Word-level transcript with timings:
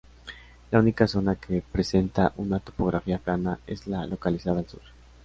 La 0.71 0.79
única 0.79 1.07
zona 1.07 1.35
que 1.35 1.61
presenta 1.61 2.33
una 2.37 2.59
topografía 2.59 3.19
plana, 3.19 3.59
es 3.67 3.85
la 3.85 4.03
localizada 4.07 4.57
al 4.57 4.67
sur. 4.67 4.81